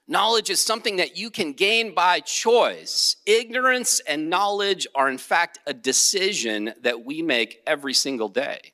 Knowledge 0.08 0.50
is 0.50 0.60
something 0.60 0.96
that 0.96 1.16
you 1.16 1.30
can 1.30 1.52
gain 1.52 1.94
by 1.94 2.20
choice. 2.20 3.16
Ignorance 3.24 4.00
and 4.00 4.28
knowledge 4.28 4.86
are, 4.94 5.08
in 5.08 5.16
fact, 5.16 5.60
a 5.66 5.72
decision 5.72 6.74
that 6.82 7.04
we 7.04 7.22
make 7.22 7.62
every 7.66 7.94
single 7.94 8.28
day. 8.28 8.72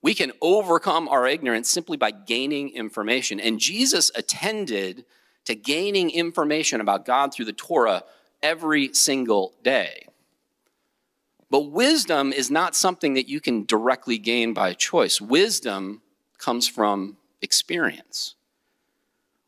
We 0.00 0.14
can 0.14 0.32
overcome 0.40 1.08
our 1.08 1.26
ignorance 1.26 1.68
simply 1.68 1.96
by 1.96 2.12
gaining 2.12 2.70
information. 2.70 3.38
And 3.40 3.58
Jesus 3.58 4.10
attended 4.14 5.04
to 5.44 5.54
gaining 5.54 6.10
information 6.10 6.80
about 6.80 7.04
God 7.04 7.34
through 7.34 7.44
the 7.46 7.52
Torah 7.52 8.04
every 8.42 8.94
single 8.94 9.54
day. 9.62 10.06
But 11.50 11.72
wisdom 11.72 12.32
is 12.32 12.50
not 12.50 12.76
something 12.76 13.14
that 13.14 13.28
you 13.28 13.40
can 13.40 13.64
directly 13.64 14.18
gain 14.18 14.54
by 14.54 14.72
choice. 14.72 15.20
Wisdom 15.20 16.00
comes 16.40 16.66
from 16.66 17.16
experience. 17.42 18.34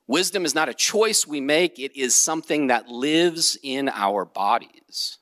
Wisdom 0.07 0.45
is 0.45 0.55
not 0.55 0.69
a 0.69 0.75
choice 0.75 1.27
we 1.27 1.41
make, 1.41 1.79
it 1.79 1.97
is 1.97 2.15
something 2.15 2.67
that 2.67 2.89
lives 2.89 3.59
in 3.63 3.89
our 3.89 4.25
bodies. 4.25 5.19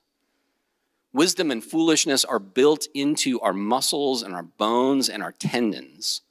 Wisdom 1.13 1.51
and 1.51 1.63
foolishness 1.63 2.25
are 2.25 2.39
built 2.39 2.87
into 2.95 3.41
our 3.41 3.53
muscles 3.53 4.23
and 4.23 4.35
our 4.35 4.43
bones 4.43 5.09
and 5.09 5.23
our 5.23 5.33
tendons 5.33 6.23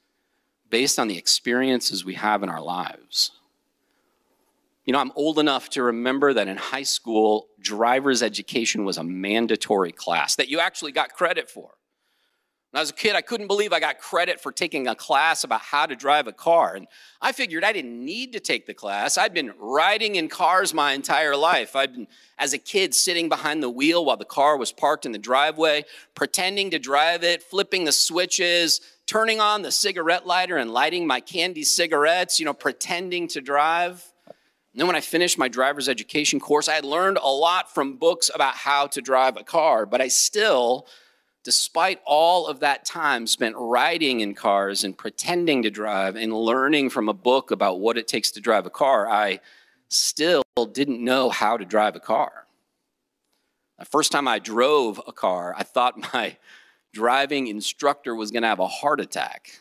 based 0.70 0.98
on 0.98 1.08
the 1.08 1.18
experiences 1.18 2.04
we 2.04 2.14
have 2.14 2.42
in 2.42 2.48
our 2.48 2.62
lives. 2.62 3.32
You 4.84 4.92
know, 4.92 4.98
I'm 4.98 5.12
old 5.14 5.38
enough 5.38 5.68
to 5.70 5.82
remember 5.82 6.32
that 6.32 6.48
in 6.48 6.56
high 6.56 6.84
school, 6.84 7.48
driver's 7.60 8.22
education 8.22 8.84
was 8.84 8.96
a 8.96 9.04
mandatory 9.04 9.92
class 9.92 10.36
that 10.36 10.48
you 10.48 10.58
actually 10.60 10.92
got 10.92 11.12
credit 11.12 11.50
for. 11.50 11.72
When 12.70 12.78
I 12.78 12.82
was 12.82 12.90
a 12.90 12.94
kid, 12.94 13.16
I 13.16 13.20
couldn't 13.20 13.48
believe 13.48 13.72
I 13.72 13.80
got 13.80 13.98
credit 13.98 14.40
for 14.40 14.52
taking 14.52 14.86
a 14.86 14.94
class 14.94 15.42
about 15.42 15.60
how 15.60 15.86
to 15.86 15.96
drive 15.96 16.28
a 16.28 16.32
car. 16.32 16.76
And 16.76 16.86
I 17.20 17.32
figured 17.32 17.64
I 17.64 17.72
didn't 17.72 18.04
need 18.04 18.32
to 18.34 18.40
take 18.40 18.66
the 18.66 18.74
class. 18.74 19.18
I'd 19.18 19.34
been 19.34 19.52
riding 19.58 20.14
in 20.14 20.28
cars 20.28 20.72
my 20.72 20.92
entire 20.92 21.34
life. 21.34 21.74
I'd 21.74 21.94
been, 21.94 22.06
as 22.38 22.52
a 22.52 22.58
kid, 22.58 22.94
sitting 22.94 23.28
behind 23.28 23.60
the 23.60 23.68
wheel 23.68 24.04
while 24.04 24.16
the 24.16 24.24
car 24.24 24.56
was 24.56 24.70
parked 24.70 25.04
in 25.04 25.10
the 25.10 25.18
driveway, 25.18 25.84
pretending 26.14 26.70
to 26.70 26.78
drive 26.78 27.24
it, 27.24 27.42
flipping 27.42 27.86
the 27.86 27.92
switches, 27.92 28.80
turning 29.04 29.40
on 29.40 29.62
the 29.62 29.72
cigarette 29.72 30.24
lighter 30.24 30.56
and 30.56 30.70
lighting 30.70 31.08
my 31.08 31.18
candy 31.18 31.64
cigarettes, 31.64 32.38
you 32.38 32.46
know, 32.46 32.54
pretending 32.54 33.26
to 33.26 33.40
drive. 33.40 34.12
And 34.26 34.80
then 34.80 34.86
when 34.86 34.94
I 34.94 35.00
finished 35.00 35.38
my 35.38 35.48
driver's 35.48 35.88
education 35.88 36.38
course, 36.38 36.68
I 36.68 36.74
had 36.74 36.84
learned 36.84 37.18
a 37.20 37.30
lot 37.30 37.74
from 37.74 37.96
books 37.96 38.30
about 38.32 38.54
how 38.54 38.86
to 38.86 39.00
drive 39.00 39.36
a 39.36 39.42
car, 39.42 39.86
but 39.86 40.00
I 40.00 40.06
still 40.06 40.86
despite 41.44 42.00
all 42.04 42.46
of 42.46 42.60
that 42.60 42.84
time 42.84 43.26
spent 43.26 43.54
riding 43.56 44.20
in 44.20 44.34
cars 44.34 44.84
and 44.84 44.96
pretending 44.96 45.62
to 45.62 45.70
drive 45.70 46.16
and 46.16 46.32
learning 46.32 46.90
from 46.90 47.08
a 47.08 47.14
book 47.14 47.50
about 47.50 47.80
what 47.80 47.96
it 47.96 48.06
takes 48.06 48.30
to 48.32 48.40
drive 48.40 48.66
a 48.66 48.70
car, 48.70 49.08
I 49.08 49.40
still 49.88 50.42
didn't 50.72 51.02
know 51.02 51.30
how 51.30 51.56
to 51.56 51.64
drive 51.64 51.96
a 51.96 52.00
car. 52.00 52.46
The 53.78 53.86
first 53.86 54.12
time 54.12 54.28
I 54.28 54.38
drove 54.38 55.00
a 55.06 55.12
car, 55.12 55.54
I 55.56 55.62
thought 55.62 56.12
my 56.12 56.36
driving 56.92 57.46
instructor 57.46 58.14
was 58.14 58.30
going 58.30 58.42
to 58.42 58.48
have 58.48 58.60
a 58.60 58.66
heart 58.66 59.00
attack. 59.00 59.60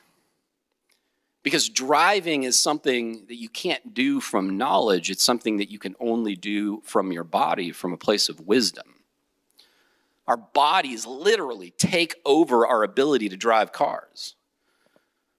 Because 1.42 1.70
driving 1.70 2.44
is 2.44 2.58
something 2.58 3.26
that 3.28 3.38
you 3.38 3.48
can't 3.48 3.94
do 3.94 4.20
from 4.20 4.58
knowledge, 4.58 5.10
it's 5.10 5.24
something 5.24 5.58
that 5.58 5.72
you 5.72 5.80
can 5.80 5.96
only 6.02 6.36
do 6.36 6.82
from 6.84 7.14
your 7.14 7.24
body, 7.24 7.72
from 7.72 7.94
a 7.94 7.98
place 7.98 8.28
of 8.28 8.42
wisdom 8.42 8.99
our 10.30 10.38
bodies 10.38 11.08
literally 11.08 11.72
take 11.72 12.14
over 12.24 12.68
our 12.68 12.84
ability 12.84 13.30
to 13.30 13.36
drive 13.36 13.72
cars. 13.72 14.36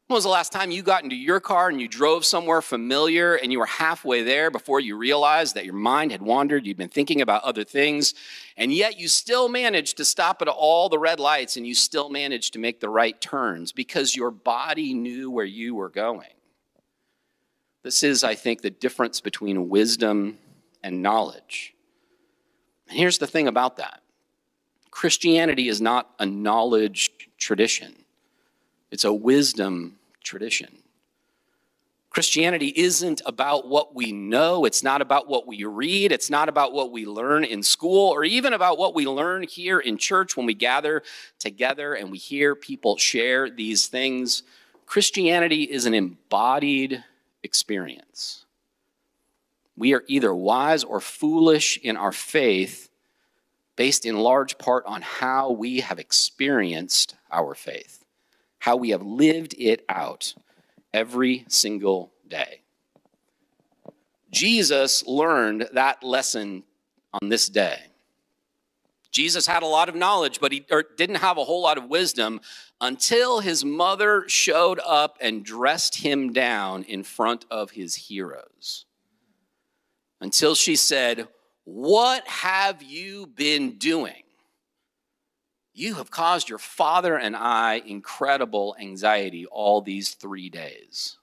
When 0.09 0.17
was 0.17 0.25
the 0.25 0.31
last 0.31 0.51
time 0.51 0.73
you 0.73 0.83
got 0.83 1.05
into 1.05 1.15
your 1.15 1.39
car 1.39 1.69
and 1.69 1.81
you 1.81 1.87
drove 1.87 2.27
somewhere 2.27 2.61
familiar 2.61 3.37
and 3.37 3.53
you 3.53 3.61
were 3.61 3.67
halfway 3.67 4.25
there 4.25 4.51
before 4.51 4.81
you 4.81 4.97
realized 4.97 5.55
that 5.55 5.65
your 5.65 5.75
mind 5.75 6.11
had 6.11 6.23
wandered, 6.23 6.67
you'd 6.67 6.77
been 6.77 6.89
thinking 6.89 7.21
about 7.21 7.45
other 7.45 7.63
things, 7.63 8.15
and 8.57 8.75
yet 8.75 8.99
you 8.99 9.07
still 9.07 9.49
managed 9.49 9.97
to 9.99 10.05
stop 10.05 10.43
at 10.43 10.49
all 10.49 10.89
the 10.89 10.99
red 10.99 11.21
lights 11.21 11.57
and 11.57 11.65
you 11.65 11.77
still 11.77 12.11
managed 12.11 12.53
to 12.55 12.59
make 12.59 12.81
the 12.81 12.89
right 12.89 13.21
turns 13.21 13.71
because 13.71 14.17
your 14.17 14.33
body 14.33 14.93
knew 14.93 15.31
where 15.31 15.45
you 15.45 15.77
were 15.77 15.89
going? 15.89 16.35
This 17.85 18.03
is, 18.03 18.25
I 18.25 18.35
think, 18.35 18.63
the 18.63 18.71
difference 18.71 19.21
between 19.21 19.69
wisdom 19.69 20.39
and 20.83 21.01
knowledge. 21.01 21.75
And 22.89 22.99
here's 22.99 23.19
the 23.19 23.29
thing 23.29 23.47
about 23.47 23.77
that 23.77 24.03
Christianity 24.91 25.69
is 25.69 25.81
not 25.81 26.11
a 26.19 26.27
knowledge 26.27 27.11
tradition, 27.39 27.95
it's 28.91 29.05
a 29.05 29.13
wisdom 29.13 29.97
tradition. 30.23 30.81
Christianity 32.11 32.73
isn't 32.75 33.23
about 33.25 33.69
what 33.69 33.95
we 33.95 34.11
know. 34.11 34.65
It's 34.65 34.83
not 34.83 35.01
about 35.01 35.29
what 35.29 35.47
we 35.47 35.63
read. 35.63 36.11
It's 36.11 36.29
not 36.29 36.49
about 36.49 36.73
what 36.73 36.91
we 36.91 37.07
learn 37.07 37.45
in 37.45 37.63
school 37.63 38.11
or 38.11 38.25
even 38.25 38.53
about 38.53 38.79
what 38.79 38.97
we 38.97 39.07
learn 39.07 39.45
here 39.45 39.79
in 39.79 39.97
church 39.97 40.37
when 40.37 40.45
we 40.45 40.55
gather 40.55 41.05
together 41.39 41.95
and 41.95 42.11
we 42.11 42.19
hear 42.19 42.57
people 42.57 42.97
share 42.97 43.49
these 43.49 43.87
things. 43.87 44.43
Christianity 44.87 45.63
is 45.63 45.87
an 45.87 45.95
embodied 45.95 47.05
experience. 47.45 48.45
We 49.77 49.95
are 49.95 50.03
either 50.09 50.35
wise 50.35 50.83
or 50.83 51.01
foolish 51.01 51.79
in 51.79 51.97
our 51.97 52.13
faith 52.13 52.90
based 53.81 54.05
in 54.05 54.15
large 54.15 54.59
part 54.59 54.85
on 54.85 55.01
how 55.01 55.51
we 55.51 55.81
have 55.81 55.99
experienced 55.99 57.15
our 57.33 57.55
faith, 57.55 58.05
how 58.59 58.77
we 58.77 58.91
have 58.91 59.01
lived 59.01 59.55
it 59.57 59.83
out 59.89 60.35
every 60.93 61.47
single 61.49 62.13
day. 62.29 62.61
Jesus 64.31 65.03
learned 65.07 65.67
that 65.73 66.05
lesson 66.05 66.63
on 67.23 67.31
this 67.31 67.49
day. 67.49 67.79
Jesus 69.13 69.47
had 69.47 69.63
a 69.63 69.67
lot 69.67 69.89
of 69.89 69.95
knowledge, 69.95 70.43
but 70.43 70.53
he 70.53 70.63
didn't 70.99 71.17
have 71.17 71.39
a 71.39 71.45
whole 71.45 71.63
lot 71.63 71.79
of 71.79 71.89
wisdom 71.89 72.43
until 72.83 73.41
his 73.41 73.65
mother 73.65 74.25
showed 74.29 74.79
up 74.87 75.17
and 75.23 75.43
dressed 75.43 76.03
him 76.03 76.35
down 76.35 76.83
in 76.83 77.03
front 77.03 77.47
of 77.51 77.71
his 77.71 77.95
heroes. 77.95 78.85
Until 80.21 80.55
she 80.55 80.77
said, 80.77 81.29
what 81.65 82.27
have 82.27 82.83
you 82.83 83.27
been 83.27 83.79
doing? 83.79 84.23
You 85.73 85.95
have 85.95 86.11
caused 86.11 86.49
your 86.49 86.59
father 86.59 87.17
and 87.17 87.37
I 87.37 87.83
incredible 87.87 88.77
anxiety 88.81 89.47
all 89.47 89.81
these 89.81 90.15
three 90.15 90.51
days. 90.51 91.17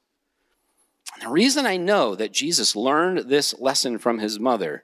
And 1.13 1.23
the 1.23 1.31
reason 1.31 1.65
I 1.65 1.77
know 1.77 2.15
that 2.15 2.31
Jesus 2.31 2.75
learned 2.75 3.29
this 3.29 3.57
lesson 3.59 3.97
from 3.97 4.19
his 4.19 4.39
mother 4.39 4.83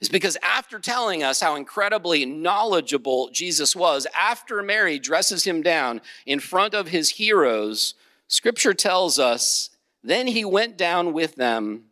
is 0.00 0.08
because 0.08 0.36
after 0.42 0.78
telling 0.78 1.22
us 1.22 1.40
how 1.40 1.54
incredibly 1.54 2.26
knowledgeable 2.26 3.30
Jesus 3.30 3.76
was, 3.76 4.06
after 4.16 4.62
Mary 4.62 4.98
dresses 4.98 5.44
him 5.44 5.62
down 5.62 6.00
in 6.26 6.40
front 6.40 6.74
of 6.74 6.88
his 6.88 7.10
heroes, 7.10 7.94
scripture 8.26 8.74
tells 8.74 9.18
us 9.18 9.70
then 10.02 10.26
he 10.26 10.44
went 10.44 10.76
down 10.76 11.12
with 11.12 11.36
them 11.36 11.84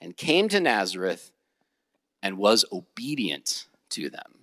and 0.00 0.16
came 0.16 0.48
to 0.48 0.60
Nazareth 0.60 1.32
and 2.22 2.38
was 2.38 2.64
obedient 2.72 3.66
to 3.90 4.10
them. 4.10 4.34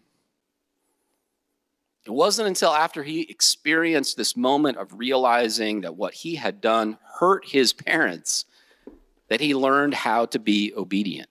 It 2.06 2.12
wasn't 2.12 2.48
until 2.48 2.72
after 2.72 3.04
he 3.04 3.22
experienced 3.22 4.16
this 4.16 4.38
moment 4.38 4.78
of 4.78 5.00
realizing 5.00 5.82
that 5.82 5.96
what 5.96 6.14
he 6.14 6.36
had 6.36 6.62
done 6.62 7.00
hurt 7.20 7.48
his 7.48 7.74
parents 7.74 8.46
that 9.28 9.42
he 9.42 9.56
learned 9.56 9.96
how 9.96 10.28
to 10.28 10.38
be 10.38 10.72
obedient. 10.76 11.30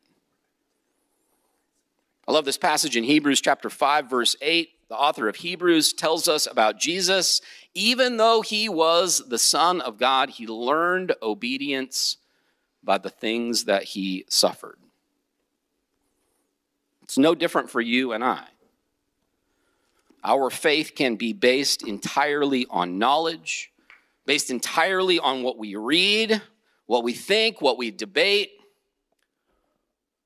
I 2.27 2.33
love 2.33 2.45
this 2.45 2.59
passage 2.59 2.97
in 2.97 3.05
Hebrews 3.05 3.41
chapter 3.41 3.71
5 3.71 4.11
verse 4.11 4.35
8. 4.43 4.71
The 4.89 4.97
author 4.97 5.29
of 5.29 5.37
Hebrews 5.37 5.93
tells 5.93 6.29
us 6.29 6.47
about 6.47 6.81
Jesus. 6.81 7.41
Even 7.75 8.17
though 8.17 8.43
he 8.43 8.69
was 8.69 9.23
the 9.29 9.39
son 9.39 9.81
of 9.81 9.99
God, 9.99 10.31
he 10.31 10.47
learned 10.47 11.15
obedience 11.23 12.17
by 12.83 12.99
the 12.99 13.11
things 13.11 13.65
that 13.65 13.85
he 13.85 14.25
suffered. 14.29 14.79
It's 17.05 17.19
no 17.19 17.35
different 17.35 17.71
for 17.71 17.81
you 17.81 18.13
and 18.13 18.25
I. 18.25 18.45
Our 20.25 20.49
faith 20.51 20.95
can 20.95 21.17
be 21.17 21.33
based 21.33 21.87
entirely 21.87 22.67
on 22.71 22.99
knowledge, 22.99 23.71
based 24.25 24.51
entirely 24.51 25.19
on 25.19 25.43
what 25.43 25.59
we 25.59 25.77
read, 25.77 26.41
what 26.87 27.05
we 27.05 27.13
think, 27.13 27.61
what 27.61 27.77
we 27.77 27.91
debate, 27.91 28.53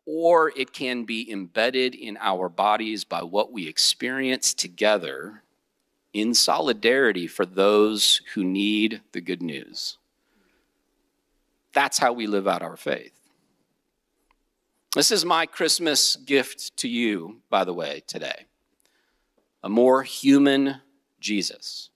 or 0.07 0.53
it 0.57 0.73
can 0.73 1.05
be 1.05 1.31
embedded 1.31 1.95
in 1.95 2.17
our 2.21 2.49
bodies 2.49 3.05
by 3.05 3.23
what 3.23 3.53
we 3.53 3.69
experience 3.69 4.55
together 4.55 5.43
in 6.13 6.33
solidarity 6.33 7.27
for 7.27 7.45
those 7.45 8.23
who 8.35 8.45
need 8.45 9.03
the 9.13 9.21
good 9.21 9.43
news. 9.43 9.99
That's 11.75 11.99
how 11.99 12.13
we 12.13 12.27
live 12.27 12.49
out 12.49 12.63
our 12.63 12.77
faith. 12.77 13.18
This 14.95 15.11
is 15.11 15.23
my 15.23 15.45
Christmas 15.45 16.17
gift 16.17 16.75
to 16.79 16.89
you, 16.89 17.43
by 17.51 17.65
the 17.65 17.75
way, 17.75 18.03
today. 18.07 18.47
A 19.63 19.69
more 19.69 20.03
human 20.03 20.77
Jesus. 21.21 21.91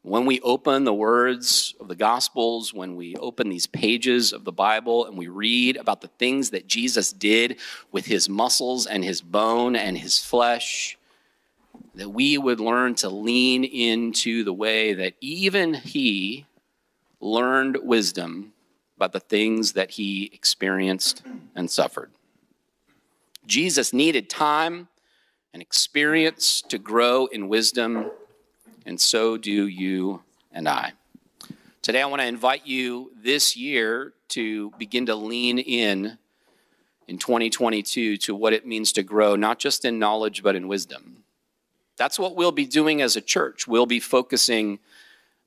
When 0.00 0.24
we 0.24 0.40
open 0.40 0.84
the 0.84 0.94
words 0.94 1.74
of 1.78 1.88
the 1.88 1.94
Gospels, 1.94 2.72
when 2.72 2.96
we 2.96 3.16
open 3.16 3.50
these 3.50 3.66
pages 3.66 4.32
of 4.32 4.44
the 4.44 4.52
Bible 4.52 5.04
and 5.04 5.18
we 5.18 5.28
read 5.28 5.76
about 5.76 6.00
the 6.00 6.08
things 6.08 6.48
that 6.50 6.68
Jesus 6.68 7.12
did 7.12 7.58
with 7.92 8.06
his 8.06 8.30
muscles 8.30 8.86
and 8.86 9.04
his 9.04 9.20
bone 9.20 9.76
and 9.76 9.98
his 9.98 10.18
flesh, 10.18 10.96
that 11.96 12.08
we 12.08 12.38
would 12.38 12.60
learn 12.60 12.94
to 12.94 13.10
lean 13.10 13.62
into 13.62 14.42
the 14.42 14.54
way 14.54 14.94
that 14.94 15.16
even 15.20 15.74
he 15.74 16.46
learned 17.20 17.76
wisdom 17.82 18.54
about 18.98 19.12
the 19.12 19.20
things 19.20 19.74
that 19.74 19.92
he 19.92 20.28
experienced 20.32 21.22
and 21.54 21.70
suffered. 21.70 22.10
Jesus 23.46 23.92
needed 23.92 24.28
time 24.28 24.88
and 25.52 25.62
experience 25.62 26.60
to 26.62 26.78
grow 26.78 27.26
in 27.26 27.48
wisdom, 27.48 28.10
and 28.84 29.00
so 29.00 29.36
do 29.36 29.68
you 29.68 30.24
and 30.50 30.68
I. 30.68 30.94
Today, 31.80 32.02
I 32.02 32.06
want 32.06 32.22
to 32.22 32.26
invite 32.26 32.66
you 32.66 33.12
this 33.22 33.56
year 33.56 34.14
to 34.30 34.72
begin 34.78 35.06
to 35.06 35.14
lean 35.14 35.60
in 35.60 36.18
in 37.06 37.18
2022 37.18 38.16
to 38.16 38.34
what 38.34 38.52
it 38.52 38.66
means 38.66 38.90
to 38.92 39.04
grow, 39.04 39.36
not 39.36 39.60
just 39.60 39.84
in 39.84 40.00
knowledge, 40.00 40.42
but 40.42 40.56
in 40.56 40.66
wisdom. 40.66 41.22
That's 41.96 42.18
what 42.18 42.34
we'll 42.34 42.50
be 42.50 42.66
doing 42.66 43.00
as 43.00 43.14
a 43.14 43.20
church. 43.20 43.68
We'll 43.68 43.86
be 43.86 44.00
focusing 44.00 44.80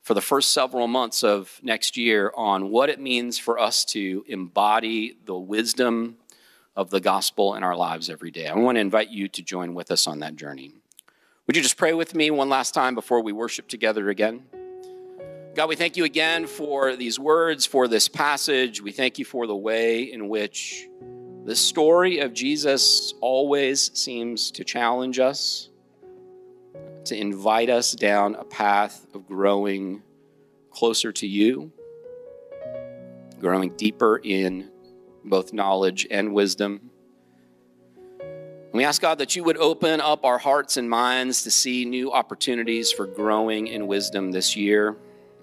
for 0.01 0.13
the 0.13 0.21
first 0.21 0.51
several 0.51 0.87
months 0.87 1.23
of 1.23 1.59
next 1.61 1.95
year 1.95 2.31
on 2.35 2.69
what 2.69 2.89
it 2.89 2.99
means 2.99 3.37
for 3.37 3.59
us 3.59 3.85
to 3.85 4.25
embody 4.27 5.17
the 5.25 5.37
wisdom 5.37 6.17
of 6.75 6.89
the 6.89 6.99
gospel 6.99 7.55
in 7.55 7.63
our 7.63 7.75
lives 7.75 8.09
every 8.09 8.31
day. 8.31 8.47
I 8.47 8.55
want 8.55 8.77
to 8.77 8.79
invite 8.79 9.09
you 9.09 9.27
to 9.27 9.41
join 9.41 9.73
with 9.73 9.91
us 9.91 10.07
on 10.07 10.19
that 10.19 10.35
journey. 10.35 10.73
Would 11.45 11.55
you 11.55 11.61
just 11.61 11.77
pray 11.77 11.93
with 11.93 12.15
me 12.15 12.31
one 12.31 12.49
last 12.49 12.73
time 12.73 12.95
before 12.95 13.21
we 13.21 13.31
worship 13.31 13.67
together 13.67 14.09
again? 14.09 14.43
God, 15.53 15.67
we 15.67 15.75
thank 15.75 15.97
you 15.97 16.05
again 16.05 16.47
for 16.47 16.95
these 16.95 17.19
words, 17.19 17.65
for 17.65 17.89
this 17.89 18.07
passage. 18.07 18.81
We 18.81 18.93
thank 18.93 19.19
you 19.19 19.25
for 19.25 19.47
the 19.47 19.55
way 19.55 20.03
in 20.03 20.29
which 20.29 20.87
the 21.43 21.55
story 21.55 22.19
of 22.19 22.33
Jesus 22.33 23.13
always 23.19 23.91
seems 23.93 24.49
to 24.51 24.63
challenge 24.63 25.19
us 25.19 25.70
to 27.05 27.15
invite 27.15 27.69
us 27.69 27.93
down 27.93 28.35
a 28.35 28.43
path 28.43 29.05
of 29.13 29.27
growing 29.27 30.03
closer 30.69 31.11
to 31.11 31.27
you, 31.27 31.71
growing 33.39 33.75
deeper 33.75 34.19
in 34.23 34.69
both 35.23 35.53
knowledge 35.53 36.07
and 36.09 36.33
wisdom. 36.33 36.91
We 38.73 38.85
ask 38.85 39.01
God 39.01 39.17
that 39.17 39.35
you 39.35 39.43
would 39.43 39.57
open 39.57 39.99
up 39.99 40.23
our 40.23 40.37
hearts 40.37 40.77
and 40.77 40.89
minds 40.89 41.43
to 41.43 41.51
see 41.51 41.83
new 41.83 42.11
opportunities 42.11 42.91
for 42.91 43.05
growing 43.05 43.67
in 43.67 43.87
wisdom 43.87 44.31
this 44.31 44.55
year 44.55 44.95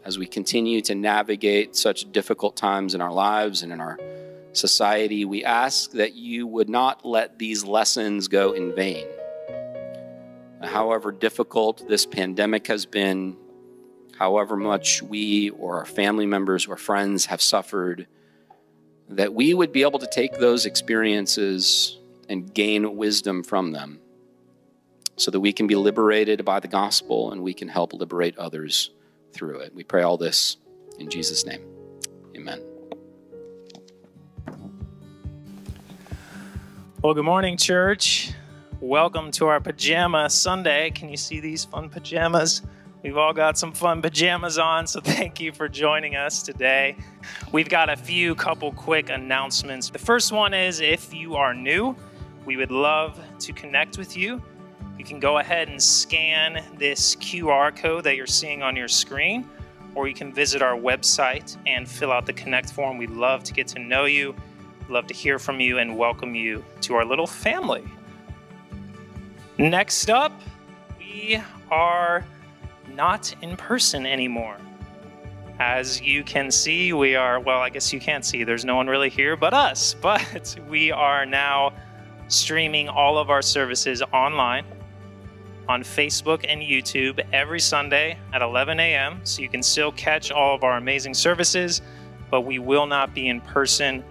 as 0.04 0.16
we 0.16 0.26
continue 0.26 0.80
to 0.82 0.94
navigate 0.94 1.76
such 1.76 2.10
difficult 2.10 2.56
times 2.56 2.94
in 2.94 3.02
our 3.02 3.12
lives 3.12 3.62
and 3.62 3.72
in 3.72 3.80
our 3.80 3.98
society. 4.52 5.26
We 5.26 5.44
ask 5.44 5.90
that 5.92 6.14
you 6.14 6.46
would 6.46 6.70
not 6.70 7.04
let 7.04 7.38
these 7.38 7.64
lessons 7.64 8.28
go 8.28 8.52
in 8.52 8.74
vain 8.74 9.06
however 10.62 11.12
difficult 11.12 11.86
this 11.88 12.06
pandemic 12.06 12.66
has 12.66 12.86
been, 12.86 13.36
however 14.18 14.56
much 14.56 15.02
we 15.02 15.50
or 15.50 15.78
our 15.78 15.84
family 15.86 16.26
members 16.26 16.66
or 16.66 16.76
friends 16.76 17.26
have 17.26 17.40
suffered, 17.40 18.06
that 19.08 19.32
we 19.32 19.54
would 19.54 19.72
be 19.72 19.82
able 19.82 19.98
to 19.98 20.08
take 20.08 20.38
those 20.38 20.66
experiences 20.66 21.98
and 22.28 22.52
gain 22.52 22.96
wisdom 22.96 23.42
from 23.42 23.72
them 23.72 24.00
so 25.16 25.30
that 25.30 25.40
we 25.40 25.52
can 25.52 25.66
be 25.66 25.74
liberated 25.74 26.44
by 26.44 26.60
the 26.60 26.68
gospel 26.68 27.32
and 27.32 27.42
we 27.42 27.54
can 27.54 27.68
help 27.68 27.92
liberate 27.92 28.36
others 28.38 28.90
through 29.32 29.60
it. 29.60 29.74
We 29.74 29.82
pray 29.84 30.02
all 30.02 30.16
this 30.16 30.56
in 30.98 31.10
Jesus' 31.10 31.44
name. 31.46 31.64
Amen. 32.36 32.62
Well, 37.02 37.14
good 37.14 37.24
morning, 37.24 37.56
church. 37.56 38.32
Welcome 38.80 39.32
to 39.32 39.46
our 39.46 39.58
Pajama 39.58 40.30
Sunday. 40.30 40.92
Can 40.92 41.08
you 41.08 41.16
see 41.16 41.40
these 41.40 41.64
fun 41.64 41.88
pajamas? 41.88 42.62
We've 43.02 43.16
all 43.16 43.32
got 43.32 43.58
some 43.58 43.72
fun 43.72 44.00
pajamas 44.00 44.56
on, 44.56 44.86
so 44.86 45.00
thank 45.04 45.40
you 45.40 45.50
for 45.50 45.68
joining 45.68 46.14
us 46.14 46.44
today. 46.44 46.96
We've 47.50 47.68
got 47.68 47.90
a 47.90 47.96
few 47.96 48.36
couple 48.36 48.70
quick 48.70 49.10
announcements. 49.10 49.90
The 49.90 49.98
first 49.98 50.30
one 50.30 50.54
is 50.54 50.78
if 50.78 51.12
you 51.12 51.34
are 51.34 51.52
new, 51.54 51.96
we 52.46 52.56
would 52.56 52.70
love 52.70 53.20
to 53.40 53.52
connect 53.52 53.98
with 53.98 54.16
you. 54.16 54.40
You 54.96 55.04
can 55.04 55.18
go 55.18 55.38
ahead 55.38 55.68
and 55.68 55.82
scan 55.82 56.64
this 56.78 57.16
QR 57.16 57.74
code 57.74 58.04
that 58.04 58.14
you're 58.14 58.28
seeing 58.28 58.62
on 58.62 58.76
your 58.76 58.86
screen, 58.86 59.50
or 59.96 60.06
you 60.06 60.14
can 60.14 60.32
visit 60.32 60.62
our 60.62 60.76
website 60.76 61.56
and 61.66 61.88
fill 61.88 62.12
out 62.12 62.26
the 62.26 62.32
Connect 62.32 62.70
form. 62.70 62.96
We'd 62.96 63.10
love 63.10 63.42
to 63.42 63.52
get 63.52 63.66
to 63.68 63.80
know 63.80 64.04
you, 64.04 64.36
love 64.88 65.08
to 65.08 65.14
hear 65.14 65.40
from 65.40 65.58
you, 65.58 65.78
and 65.78 65.98
welcome 65.98 66.36
you 66.36 66.64
to 66.82 66.94
our 66.94 67.04
little 67.04 67.26
family. 67.26 67.82
Next 69.58 70.08
up, 70.08 70.40
we 71.00 71.42
are 71.68 72.24
not 72.94 73.34
in 73.42 73.56
person 73.56 74.06
anymore. 74.06 74.56
As 75.58 76.00
you 76.00 76.22
can 76.22 76.52
see, 76.52 76.92
we 76.92 77.16
are, 77.16 77.40
well, 77.40 77.58
I 77.58 77.68
guess 77.68 77.92
you 77.92 77.98
can't 77.98 78.24
see, 78.24 78.44
there's 78.44 78.64
no 78.64 78.76
one 78.76 78.86
really 78.86 79.10
here 79.10 79.34
but 79.36 79.52
us, 79.52 79.94
but 80.00 80.56
we 80.68 80.92
are 80.92 81.26
now 81.26 81.72
streaming 82.28 82.88
all 82.88 83.18
of 83.18 83.30
our 83.30 83.42
services 83.42 84.00
online 84.12 84.64
on 85.68 85.82
Facebook 85.82 86.46
and 86.48 86.62
YouTube 86.62 87.18
every 87.32 87.58
Sunday 87.58 88.16
at 88.32 88.42
11 88.42 88.78
a.m. 88.78 89.18
So 89.24 89.42
you 89.42 89.48
can 89.48 89.64
still 89.64 89.90
catch 89.90 90.30
all 90.30 90.54
of 90.54 90.62
our 90.62 90.76
amazing 90.76 91.14
services, 91.14 91.82
but 92.30 92.42
we 92.42 92.60
will 92.60 92.86
not 92.86 93.12
be 93.12 93.28
in 93.28 93.40
person 93.40 94.04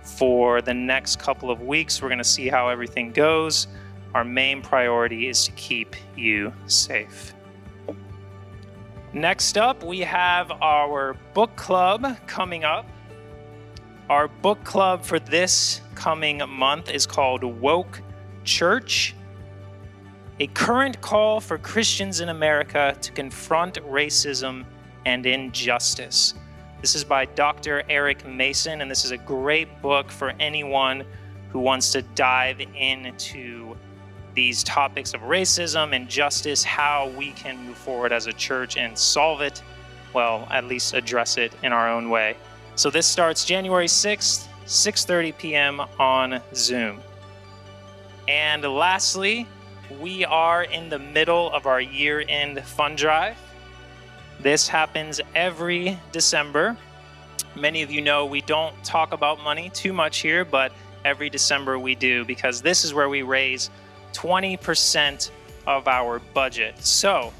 for 0.00 0.62
the 0.62 0.72
next 0.72 1.18
couple 1.18 1.50
of 1.50 1.60
weeks. 1.60 2.00
We're 2.00 2.08
going 2.08 2.16
to 2.16 2.24
see 2.24 2.48
how 2.48 2.70
everything 2.70 3.12
goes 3.12 3.66
our 4.14 4.24
main 4.24 4.62
priority 4.62 5.28
is 5.28 5.44
to 5.44 5.52
keep 5.52 5.96
you 6.16 6.52
safe. 6.66 7.34
Next 9.12 9.58
up, 9.58 9.84
we 9.84 10.00
have 10.00 10.50
our 10.50 11.14
book 11.34 11.54
club 11.56 12.16
coming 12.26 12.64
up. 12.64 12.86
Our 14.08 14.28
book 14.28 14.62
club 14.64 15.04
for 15.04 15.18
this 15.18 15.80
coming 15.94 16.42
month 16.48 16.90
is 16.90 17.06
called 17.06 17.42
Woke 17.42 18.00
Church, 18.44 19.14
a 20.40 20.46
current 20.48 21.00
call 21.00 21.40
for 21.40 21.58
Christians 21.58 22.20
in 22.20 22.28
America 22.28 22.96
to 23.00 23.12
confront 23.12 23.76
racism 23.76 24.64
and 25.06 25.24
injustice. 25.26 26.34
This 26.80 26.94
is 26.94 27.04
by 27.04 27.24
Dr. 27.24 27.82
Eric 27.88 28.26
Mason, 28.26 28.80
and 28.80 28.90
this 28.90 29.04
is 29.04 29.10
a 29.10 29.16
great 29.16 29.80
book 29.80 30.10
for 30.10 30.34
anyone 30.40 31.04
who 31.50 31.60
wants 31.60 31.92
to 31.92 32.02
dive 32.02 32.60
into 32.74 33.76
these 34.34 34.64
topics 34.64 35.14
of 35.14 35.22
racism 35.22 35.94
and 35.94 36.08
justice, 36.08 36.64
how 36.64 37.08
we 37.16 37.32
can 37.32 37.56
move 37.66 37.76
forward 37.76 38.12
as 38.12 38.26
a 38.26 38.32
church 38.32 38.76
and 38.76 38.96
solve 38.98 39.40
it, 39.40 39.62
well, 40.12 40.46
at 40.50 40.64
least 40.64 40.94
address 40.94 41.36
it 41.36 41.52
in 41.62 41.72
our 41.72 41.88
own 41.88 42.10
way. 42.10 42.36
So 42.76 42.90
this 42.90 43.06
starts 43.06 43.44
January 43.44 43.86
6th, 43.86 44.46
6:30 44.66 45.38
p.m. 45.38 45.80
on 45.98 46.40
Zoom. 46.54 47.00
And 48.26 48.62
lastly, 48.62 49.46
we 50.00 50.24
are 50.24 50.64
in 50.64 50.88
the 50.88 50.98
middle 50.98 51.52
of 51.52 51.66
our 51.66 51.80
year-end 51.80 52.62
fund 52.64 52.96
drive. 52.96 53.36
This 54.40 54.66
happens 54.66 55.20
every 55.34 55.98
December. 56.10 56.76
Many 57.54 57.82
of 57.82 57.90
you 57.90 58.00
know 58.00 58.26
we 58.26 58.40
don't 58.40 58.74
talk 58.82 59.12
about 59.12 59.42
money 59.42 59.70
too 59.70 59.92
much 59.92 60.18
here, 60.18 60.44
but 60.44 60.72
every 61.04 61.30
December 61.30 61.78
we 61.78 61.94
do 61.94 62.24
because 62.24 62.62
this 62.62 62.84
is 62.84 62.94
where 62.94 63.08
we 63.08 63.22
raise 63.22 63.70
20% 64.14 65.30
of 65.66 65.86
our 65.88 66.20
budget. 66.32 66.78
So 66.84 67.32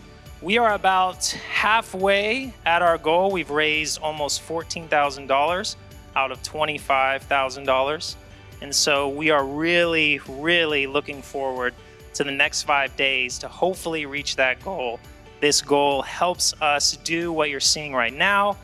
we 0.42 0.58
are 0.58 0.74
about 0.74 1.24
halfway 1.26 2.52
at 2.66 2.82
our 2.82 2.98
goal. 2.98 3.30
We've 3.30 3.50
raised 3.50 4.00
almost 4.02 4.46
$14,000 4.46 5.76
out 6.16 6.30
of 6.30 6.42
$25,000. 6.42 8.16
And 8.60 8.74
so 8.74 9.08
we 9.08 9.30
are 9.30 9.44
really, 9.44 10.20
really 10.28 10.87
looking 10.87 11.22
forward 11.22 11.74
to 12.14 12.24
the 12.24 12.30
next 12.30 12.62
five 12.62 12.96
days 12.96 13.38
to 13.38 13.48
hopefully 13.48 14.06
reach 14.06 14.37
that 14.37 14.62
goal. 14.62 15.00
This 15.40 15.60
goal 15.60 16.02
helps 16.02 16.54
us 16.60 16.96
do 16.98 17.32
what 17.32 17.50
you're 17.50 17.60
seeing 17.60 17.92
right 17.92 18.14
now. 18.14 18.56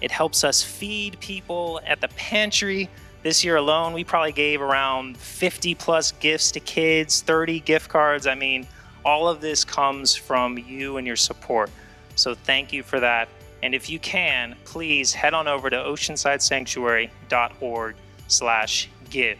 It 0.00 0.10
helps 0.10 0.44
us 0.44 0.62
feed 0.62 1.18
people 1.20 1.80
at 1.86 2.00
the 2.00 2.08
pantry 2.08 2.88
this 3.22 3.44
year 3.44 3.56
alone, 3.56 3.92
we 3.92 4.04
probably 4.04 4.32
gave 4.32 4.62
around 4.62 5.16
50 5.16 5.74
plus 5.74 6.12
gifts 6.12 6.52
to 6.52 6.60
kids, 6.60 7.20
30 7.22 7.58
gift 7.60 7.88
cards. 7.88 8.26
I 8.26 8.34
mean, 8.34 8.66
all 9.04 9.28
of 9.28 9.40
this 9.40 9.64
comes 9.64 10.14
from 10.14 10.58
you 10.58 10.98
and 10.98 11.06
your 11.06 11.16
support. 11.16 11.70
So 12.14 12.34
thank 12.34 12.72
you 12.72 12.82
for 12.82 13.00
that. 13.00 13.28
And 13.62 13.74
if 13.74 13.90
you 13.90 13.98
can, 13.98 14.54
please 14.64 15.12
head 15.12 15.34
on 15.34 15.48
over 15.48 15.68
to 15.70 15.76
oceansidesanctuary.org 15.76 17.96
slash 18.28 18.88
give 19.10 19.38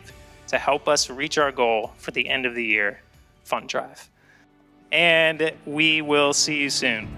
to 0.49 0.59
help 0.59 0.89
us 0.89 1.09
reach 1.11 1.39
our 1.39 1.53
goal 1.53 1.93
for 1.99 2.11
the 2.11 2.29
end 2.29 2.47
of 2.47 2.55
the 2.55 2.65
year 2.65 3.01
fund 3.45 3.69
drive. 3.69 4.09
And 4.91 5.53
we 5.67 6.03
will 6.03 6.33
see 6.33 6.63
you 6.63 6.71
soon. 6.71 7.18